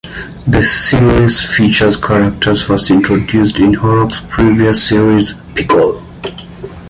[0.47, 6.01] The series features characters first introduced in Horrocks' previous series, "Pickle".